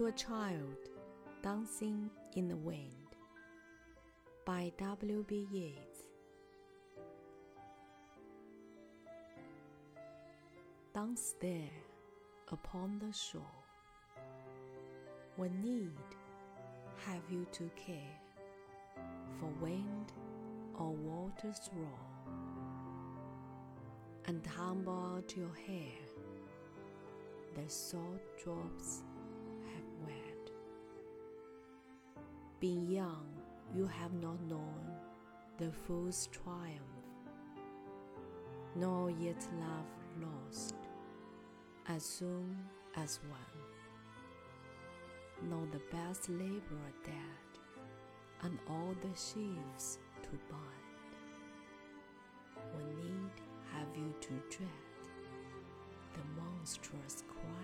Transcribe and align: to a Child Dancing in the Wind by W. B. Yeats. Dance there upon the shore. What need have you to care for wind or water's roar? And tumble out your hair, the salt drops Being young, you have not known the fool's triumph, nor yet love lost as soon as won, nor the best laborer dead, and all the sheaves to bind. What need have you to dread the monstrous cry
to 0.00 0.06
a 0.06 0.12
Child 0.12 0.88
Dancing 1.42 2.08
in 2.34 2.48
the 2.48 2.56
Wind 2.56 3.16
by 4.46 4.72
W. 4.78 5.22
B. 5.28 5.46
Yeats. 5.52 6.06
Dance 10.94 11.34
there 11.42 11.76
upon 12.50 12.98
the 12.98 13.12
shore. 13.12 13.42
What 15.36 15.52
need 15.62 15.92
have 17.04 17.20
you 17.30 17.46
to 17.52 17.70
care 17.76 18.16
for 19.38 19.50
wind 19.62 20.12
or 20.78 20.92
water's 20.92 21.68
roar? 21.74 22.34
And 24.24 24.42
tumble 24.44 25.14
out 25.14 25.36
your 25.36 25.54
hair, 25.66 25.92
the 27.54 27.68
salt 27.70 28.22
drops 28.42 29.02
Being 32.60 32.90
young, 32.90 33.24
you 33.74 33.86
have 33.86 34.12
not 34.12 34.38
known 34.42 34.84
the 35.56 35.72
fool's 35.72 36.26
triumph, 36.26 37.06
nor 38.76 39.10
yet 39.10 39.42
love 39.58 39.86
lost 40.20 40.74
as 41.88 42.04
soon 42.04 42.58
as 42.96 43.18
won, 43.30 43.40
nor 45.48 45.66
the 45.72 45.80
best 45.90 46.28
laborer 46.28 46.92
dead, 47.02 47.48
and 48.42 48.58
all 48.68 48.94
the 49.00 49.18
sheaves 49.18 49.98
to 50.22 50.30
bind. 50.50 50.90
What 52.74 52.84
need 53.02 53.40
have 53.72 53.96
you 53.96 54.14
to 54.20 54.32
dread 54.54 54.68
the 56.12 56.42
monstrous 56.42 57.24
cry 57.26 57.59